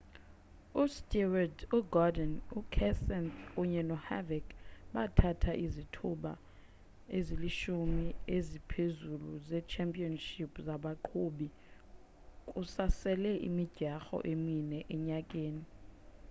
[0.83, 4.47] ustewart ugordon ukenseth kunye noharvick
[4.93, 6.33] bathatha izithuba
[7.17, 11.47] ezilishumi eziphezulu ze-championship zabaqhubi
[12.49, 15.65] kusasele imidyarho emine enyakeni